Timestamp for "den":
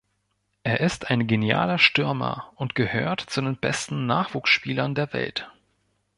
3.39-3.55